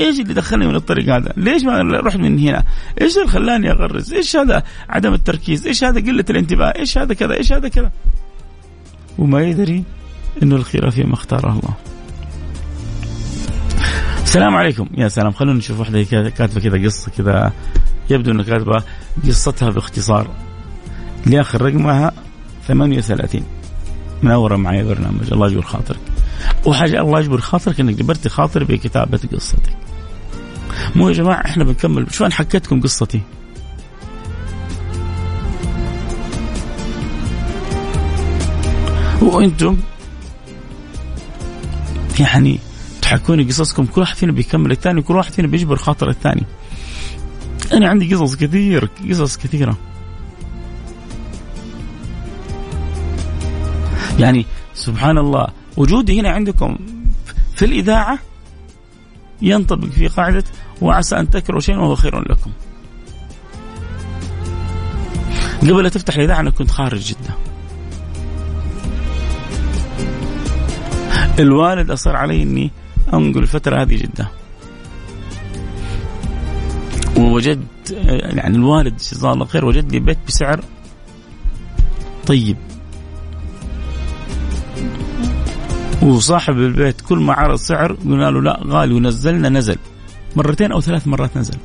[0.00, 2.64] إيش اللي دخلني من الطريق هذا؟ ليش ما رحت من هنا؟
[3.00, 7.34] إيش اللي خلاني اغرز؟ إيش هذا عدم التركيز؟ إيش هذا قلة الانتباه؟ إيش هذا كذا؟
[7.34, 7.90] إيش هذا كذا؟
[9.18, 9.84] وما يدري
[10.42, 11.74] إنه الخير فيما اختاره الله.
[14.22, 17.52] السلام عليكم يا سلام خلونا نشوف واحدة كاتبة كذا قصة كذا
[18.10, 18.82] يبدو إنها كاتبة
[19.26, 20.30] قصتها باختصار
[21.26, 22.12] لآخر رقمها
[22.68, 23.42] 38
[24.22, 26.00] منوره معي برنامج الله يجبر خاطرك
[26.66, 29.76] وحاجه الله يجبر خاطرك إنك جبرتي خاطري بكتابة قصتك
[30.96, 32.06] مو يا جماعة إحنا بنكمل.
[32.12, 33.20] شو أنا حكيتكم قصتي؟
[39.22, 39.76] وأنتم
[42.20, 42.58] يعني
[43.02, 46.42] تحكوني قصصكم كل واحد فينا بيكمل الثاني كل واحد فينا بيجبر خاطر الثاني.
[47.72, 49.78] أنا عندي قصص كثير قصص كثيرة.
[54.18, 56.78] يعني سبحان الله وجودي هنا عندكم
[57.56, 58.18] في الإذاعة
[59.42, 60.44] ينطبق في قاعدة
[60.80, 62.50] وعسى أن تكرهوا شيئا وهو خير لكم.
[65.62, 67.34] قبل لا تفتح الإذاعة أنا كنت خارج جده.
[71.38, 72.70] الوالد أصر علي إني
[73.14, 74.30] أنقل الفترة هذه جده.
[77.16, 80.60] ووجدت يعني الوالد جزاه الله خير وجد لي بيت بسعر
[82.26, 82.56] طيب
[86.02, 89.76] وصاحب البيت كل ما عرض سعر قلنا له لا غالي ونزلنا نزل
[90.36, 91.58] مرتين أو ثلاث مرات نزل.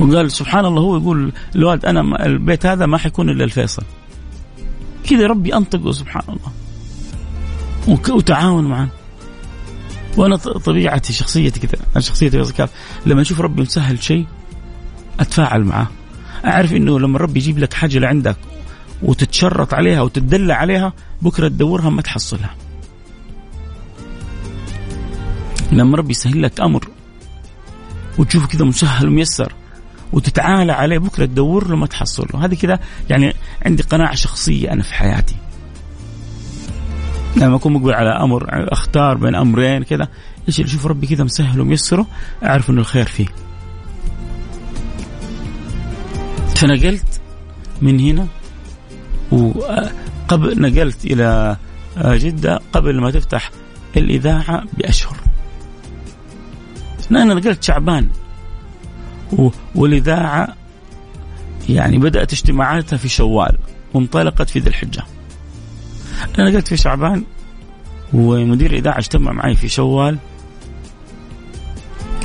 [0.00, 3.82] وقال سبحان الله هو يقول الوالد أنا البيت هذا ما حيكون إلا الفيصل.
[5.10, 6.52] كذا ربي أنطقه سبحان الله.
[7.88, 8.88] وتعاون معنا
[10.16, 12.68] وأنا طبيعتي شخصيتي كذا أنا شخصيتي كذا
[13.06, 14.26] لما أشوف ربي مسهل شيء
[15.20, 15.90] أتفاعل معه
[16.44, 18.36] أعرف إنه لما ربي يجيب لك حاجة لعندك
[19.02, 20.92] وتتشرط عليها وتدلع عليها
[21.22, 22.54] بكرة تدورها ما تحصلها.
[25.74, 26.88] لما ربي يسهل لك أمر.
[28.18, 29.52] وتشوفه كذا مسهل وميسر.
[30.12, 32.44] وتتعالى عليه بكرة تدور له ما تحصل له.
[32.44, 32.78] هذه كذا
[33.10, 33.34] يعني
[33.66, 35.36] عندي قناعة شخصية أنا في حياتي.
[37.36, 40.08] لما أكون مقبل على أمر أختار بين أمرين كذا
[40.48, 42.06] إيش اللي أشوف ربي كذا مسهل وميسره
[42.44, 43.26] أعرف إنه الخير فيه.
[46.56, 47.20] فنقلت
[47.82, 48.26] من هنا
[49.30, 51.56] وقبل نقلت إلى
[51.98, 53.50] جدة قبل ما تفتح
[53.96, 55.16] الإذاعة بأشهر.
[57.10, 58.08] أنا نقلت شعبان.
[59.74, 60.54] والاذاعه
[61.68, 63.58] يعني بدأت اجتماعاتها في شوال
[63.94, 65.02] وانطلقت في ذي الحجة.
[66.38, 67.24] أنا قلت في شعبان
[68.12, 70.18] ومدير الاذاعه اجتمع معي في شوال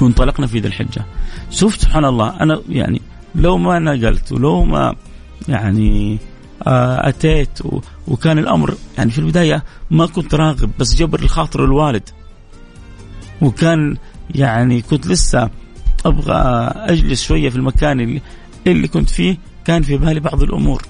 [0.02, 1.06] وانطلقنا في ذي الحجة.
[1.50, 3.02] شفت سبحان الله أنا يعني
[3.36, 4.96] لو ما نقلت ولو ما
[5.48, 6.18] يعني
[6.68, 7.60] آه، أتيت
[8.08, 12.10] وكان الأمر يعني في البداية ما كنت راغب بس جبر الخاطر الوالد.
[13.42, 13.98] وكان
[14.36, 15.50] يعني كنت لسه
[16.06, 16.34] أبغى
[16.76, 18.22] أجلس شوية في المكان اللي,
[18.68, 20.84] اللي كنت فيه كان في بالي بعض الأمور.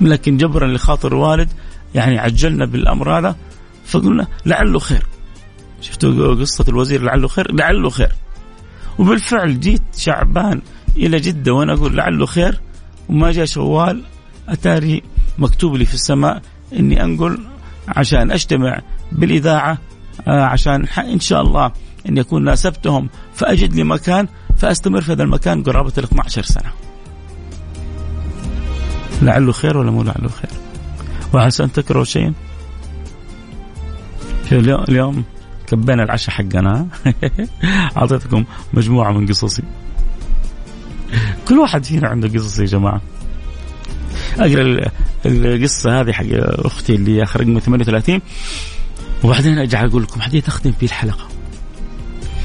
[0.00, 1.48] لكن جبرا لخاطر الوالد
[1.94, 3.36] يعني عجلنا بالأمر هذا
[3.86, 5.06] فقلنا لعله خير.
[5.80, 8.12] شفتوا قصة الوزير لعله خير؟ لعله خير.
[8.98, 10.60] وبالفعل جيت شعبان
[10.96, 12.60] إلى جدة وأنا أقول لعله خير
[13.08, 14.02] وما جاء شوال
[14.48, 15.02] أتاري
[15.38, 16.42] مكتوب لي في السماء
[16.78, 17.38] إني أنقل
[17.88, 18.80] عشان أجتمع
[19.12, 19.78] بالإذاعة آه،
[20.26, 21.72] عشان إن شاء الله
[22.08, 26.72] أن يكون ناسبتهم فأجد لي مكان فأستمر في هذا المكان قرابة ال 12 سنة.
[29.22, 30.50] لعله خير ولا مو لعله خير؟
[31.34, 32.32] وعسى أن تكرهوا شيئا
[34.52, 35.24] اليوم
[35.66, 36.86] كبينا العشاء حقنا.
[37.96, 39.62] أعطيتكم مجموعة من قصصي.
[41.48, 43.00] كل واحد فينا عنده قصص يا جماعة.
[44.38, 44.90] أقرأ
[45.26, 48.20] القصة هذه حق أختي اللي اخر رقم 38
[49.24, 51.28] وبعدين ارجع أقول لكم حديث أختم فيه الحلقة.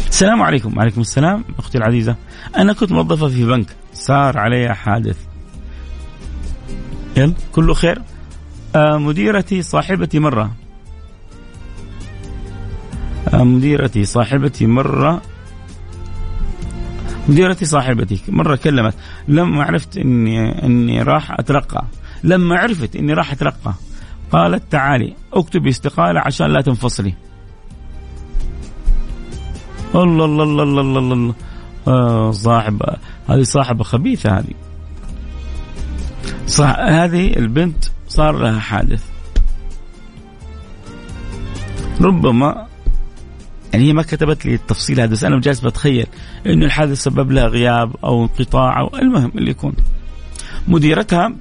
[0.09, 0.77] السلام عليكم.
[0.77, 2.15] وعليكم السلام أختي العزيزة.
[2.57, 3.67] أنا كنت موظفة في بنك.
[3.93, 5.17] صار علي حادث.
[7.17, 7.33] يلا.
[7.51, 8.01] كله خير؟
[8.75, 10.51] آه مديرتي صاحبتي مرة.
[13.33, 15.21] آه مديرتي صاحبتي مرة.
[17.27, 18.95] مديرتي صاحبتي مرة كلمت.
[19.27, 21.85] لما عرفت اني إني راح اترقى
[22.23, 23.73] لما عرفت إني راح اترقى
[24.31, 27.13] قالت تعالي اكتبي استقالة عشان لا تنفصلي.
[29.95, 31.35] الله الله الله الله الله, الله.
[31.87, 32.33] آه
[33.29, 34.53] هذه صاحبة خبيثة هذه.
[36.47, 39.03] صح هذه البنت صار لها حادث.
[42.01, 42.67] ربما
[43.73, 46.07] يعني هي ما كتبت لي التفصيل هذا بس أنا جالس بتخيل
[46.45, 49.73] إنه الحادث سبب لها غياب أو انقطاع أو المهم اللي يكون.
[50.67, 51.35] مديرتها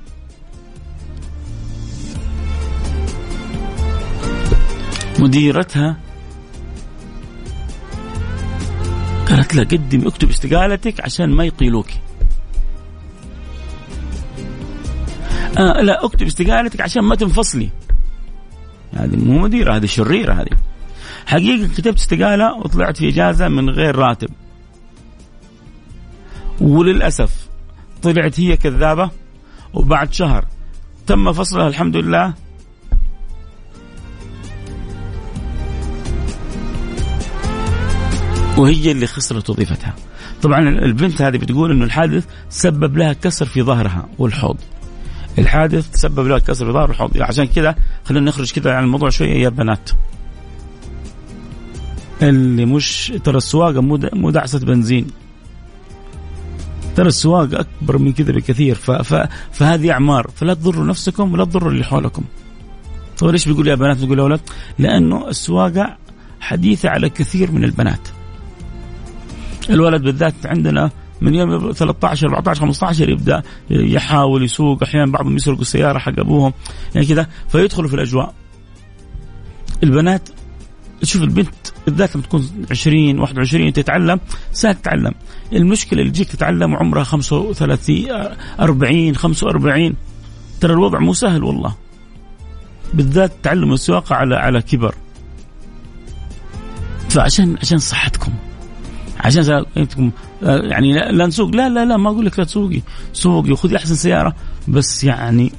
[5.24, 5.96] مديرتها
[9.28, 11.86] قالت لها قدمي اكتب استقالتك عشان ما يقيلوك.
[15.58, 17.70] آه لا اكتب استقالتك عشان ما تنفصلي.
[18.92, 20.56] هذه مو مديرة هذه شريرة هذه.
[21.26, 24.30] حقيقة كتبت استقالة وطلعت في إجازة من غير راتب.
[26.60, 27.48] وللأسف
[28.02, 29.10] طلعت هي كذابة
[29.74, 30.44] وبعد شهر
[31.06, 32.34] تم فصلها الحمد لله
[38.56, 39.94] وهي اللي خسرت وظيفتها.
[40.42, 44.56] طبعا البنت هذه بتقول إنه الحادث سبب لها كسر في ظهرها والحوض.
[45.38, 47.22] الحادث سبب لها كسر في ظهر والحوض.
[47.22, 49.90] عشان كذا خلينا نخرج كذا عن الموضوع شوية يا بنات.
[52.22, 55.06] اللي مش ترى السواقة مو مو دعسة بنزين.
[56.96, 58.74] ترى السواقة أكبر من كذا بكثير.
[58.74, 58.90] ف...
[58.90, 59.28] ف...
[59.52, 60.30] فهذه أعمار.
[60.36, 62.22] فلا تضروا نفسكم ولا تضروا اللي حولكم.
[63.18, 64.40] طيب ليش بيقول يا بنات؟ بيقول يا أولاد؟
[64.78, 65.96] لأنه السواقة
[66.40, 68.08] حديثة على كثير من البنات.
[69.70, 70.90] الولد بالذات عندنا
[71.20, 74.82] من يوم 13 14 15 يبدأ يحاول يسوق.
[74.82, 76.52] أحيانا بعضهم يسرقوا السيارة حق أبوهم.
[76.94, 77.26] يعني كذا.
[77.48, 78.34] فيدخلوا في الأجواء.
[79.82, 80.28] البنات
[81.00, 81.54] تشوف البنت
[81.86, 84.20] بالذات لما تكون 20 21 تتعلم
[84.52, 85.12] سهل تتعلم.
[85.52, 88.06] المشكلة اللي تجيك تتعلم وعمرها 35
[88.60, 89.94] 40 45
[90.60, 91.74] ترى الوضع مو سهل والله.
[92.94, 94.94] بالذات تعلم السواقة على على كبر.
[97.08, 98.32] فعشان عشان صحتكم.
[99.24, 100.10] عشان أنتم
[100.42, 101.50] يعني لا نسوق.
[101.50, 102.82] لا لا لا ما أقول لك لا تسوقي.
[103.12, 104.34] سوقي وخذي أحسن سيارة.
[104.68, 105.52] بس يعني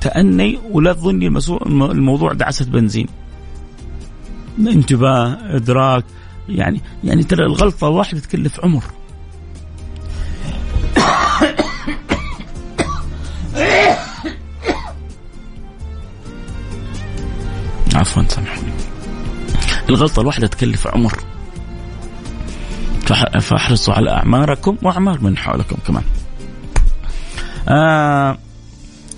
[0.00, 1.26] تأني ولا تظني
[1.68, 3.06] الموضوع دعسة بنزين.
[4.58, 6.04] انتباه إدراك
[6.48, 8.84] يعني يعني ترى الغلطة واحدة تكلف عمر.
[17.94, 18.72] عفوا سامحوني
[19.88, 21.29] الغلطة الواحدة تكلف عمر.
[23.40, 26.02] فاحرصوا على أعماركم وأعمار من حولكم كمان.
[27.68, 28.38] آه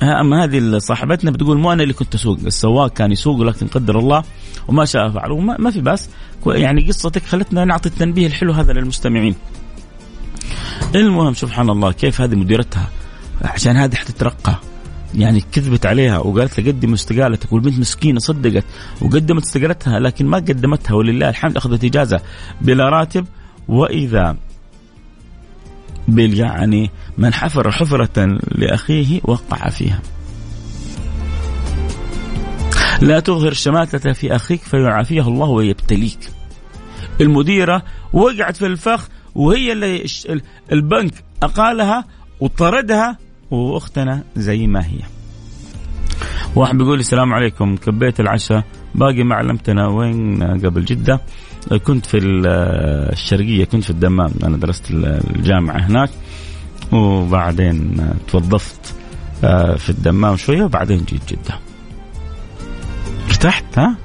[0.02, 4.22] أما هذه صاحبتنا بتقول مو أنا اللي كنت أسوق السواق كان يسوق لكن قدر الله
[4.68, 6.08] وما شاء فعل ما في بأس.
[6.46, 9.34] يعني قصتك خلتنا نعطي التنبيه الحلو هذا للمستمعين.
[10.94, 12.88] المهم سبحان الله كيف هذه مديرتها؟
[13.42, 14.58] عشان هذه حتترقى.
[15.14, 18.64] يعني كذبت عليها وقالت لها قدم استقالتك والبنت مسكينة صدقت
[19.00, 22.20] وقدمت استقالتها لكن ما قدمتها ولله الحمد أخذت إجازة
[22.60, 23.26] بلا راتب.
[23.68, 24.36] وإذا
[26.08, 30.00] بال يعني من حفر حفرة لأخيه وقع فيها.
[33.00, 36.18] لا تظهر شماتة في أخيك فيعافيه الله ويبتليك.
[37.20, 37.82] المديرة
[38.12, 40.04] وقعت في الفخ وهي اللي
[40.72, 42.04] البنك أقالها
[42.40, 43.18] وطردها
[43.50, 44.98] وأختنا زي ما هي.
[46.56, 51.20] واحد بيقول السلام عليكم كبيت العشاء باقي ما علمتنا وين؟ قبل جدة.
[51.84, 54.32] كنت في الشرقية كنت في الدمام.
[54.44, 56.10] أنا درست الجامعة هناك
[56.92, 58.94] وبعدين توظفت
[59.44, 61.58] آه، في الدمام شوية وبعدين جيت جدة.
[63.28, 63.96] ارتحت ها؟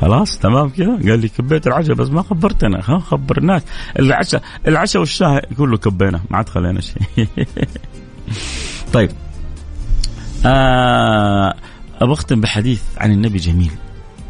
[0.00, 0.86] خلاص تمام كذا.
[0.86, 3.62] قال لي كبيت العشاء بس ما خبرتنا ها خبرناك.
[3.98, 7.26] العشاء العشاء والشاي كله كبينا ما عاد خلينا شيء.
[8.94, 9.10] طيب.
[10.46, 11.54] آه
[12.00, 13.70] أبغى أختم بحديث عن النبي جميل.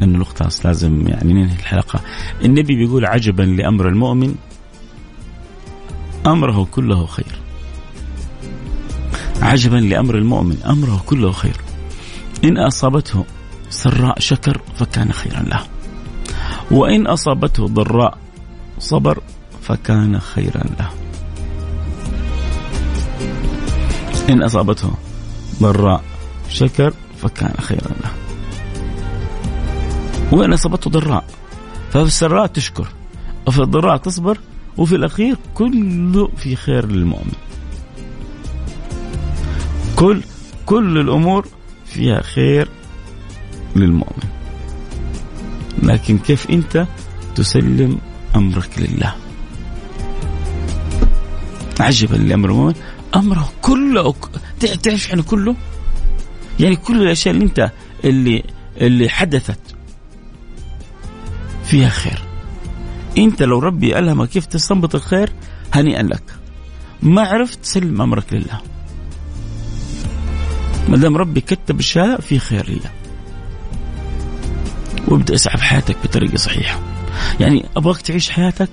[0.03, 1.99] لأنه الوقت لازم يعني ننهي الحلقة.
[2.45, 4.35] النبي بيقول عجبا لأمر المؤمن
[6.27, 7.39] أمره كله خير.
[9.41, 11.55] عجبا لأمر المؤمن أمره كله خير.
[12.43, 13.25] إن أصابته
[13.69, 15.63] سراء شكر فكان خيرا له.
[16.71, 18.17] وإن أصابته ضراء
[18.79, 19.21] صبر
[19.61, 20.89] فكان خيرا له.
[24.29, 24.91] إن أصابته
[25.61, 26.03] ضراء
[26.49, 28.22] شكر فكان خيرا له.
[30.33, 31.25] وإن أصابته ضراء.
[31.89, 32.87] ففي السراء تشكر.
[33.47, 34.37] وفي الضراء تصبر.
[34.77, 37.33] وفي الأخير كله في خير للمؤمن.
[39.95, 40.21] كل
[40.65, 41.47] كل الأمور
[41.85, 42.69] فيها خير
[43.75, 44.29] للمؤمن.
[45.83, 46.87] لكن كيف أنت
[47.35, 47.97] تسلم
[48.35, 49.15] أمرك لله؟
[51.79, 52.75] عجبا لأمر المؤمن.
[53.15, 54.13] أمره كله
[54.83, 55.55] تعرف يعني كله؟
[56.59, 57.71] يعني كل الأشياء اللي أنت
[58.05, 58.43] اللي
[58.81, 59.72] اللي حدثت
[61.63, 62.21] فيها خير.
[63.17, 65.31] انت لو ربي ألهمك كيف تستنبط الخير
[65.73, 66.23] هنيئا لك.
[67.01, 68.61] ما عرفت سلم أمرك لله.
[70.89, 72.91] ما دام ربي كتب اشياء في خير لله.
[75.07, 76.79] وابدأ اسعى في حياتك بطريقة صحيحة.
[77.39, 78.69] يعني أبغاك تعيش حياتك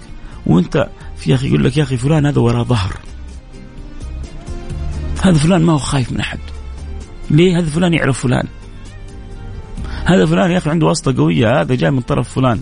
[0.47, 2.97] وانت في أخي يقول لك يا أخي فلان هذا وراه ظهر.
[5.23, 6.39] هذا فلان ما هو خايف من أحد.
[7.31, 8.47] ليه هذا فلان يعرف فلان؟
[10.05, 12.61] هذا فلان يا أخي عنده واسطة قوية هذا جاي من طرف فلان.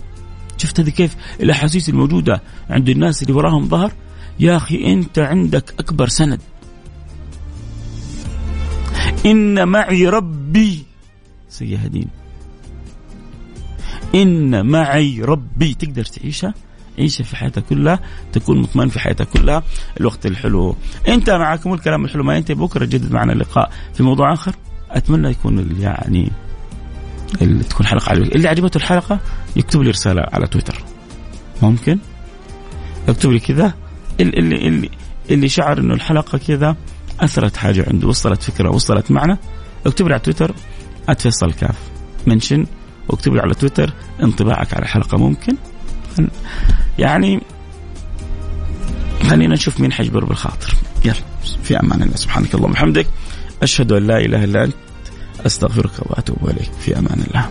[0.59, 3.91] شفت هذه كيف الأحاسيس الموجودة عند الناس اللي وراهم ظهر؟
[4.39, 6.41] يا أخي أنت عندك أكبر سند.
[9.25, 10.83] إن معي ربي
[11.49, 12.07] سيهدين.
[14.15, 16.53] إن معي ربي تقدر تعيشها؟
[16.99, 17.99] عيشها في حياتك كلها
[18.33, 19.63] تكون مطمئن في حياتك كلها.
[19.99, 20.75] الوقت الحلو.
[21.07, 22.55] أنت معكم الكلام الحلو ما ينتهي.
[22.55, 24.55] بكرة جدد معنا اللقاء في موضوع آخر.
[24.91, 26.31] أتمنى يكون يعني
[27.41, 29.19] اللي تكون حلقة عجبك اللي عجبته الحلقة
[29.55, 30.83] يكتب لي رسالة على تويتر.
[31.61, 31.99] ممكن؟
[33.07, 33.73] يكتب لي كذا.
[34.19, 34.89] اللي اللي
[35.29, 36.75] اللي شعر إنه الحلقة كذا
[37.19, 39.37] أثرت حاجة عنده وصلت فكرة وصلت معنا
[39.85, 40.55] اكتب لي على تويتر
[41.17, 41.77] @فيصل كاف
[42.27, 42.65] منشن.
[43.07, 45.55] واكتب لي على تويتر انطباعك على الحلقة ممكن.
[46.99, 47.41] يعني
[49.29, 50.75] خلينا نشوف مين حيجبر بالخاطر.
[51.05, 51.13] يلا
[51.63, 52.15] في أمان الله.
[52.15, 53.07] سبحانك اللهم وبحمدك.
[53.63, 54.75] أشهد أن لا إله إلا أنت.
[55.45, 56.71] أستغفرك وأتوب إليك.
[56.81, 57.49] في أمان الله.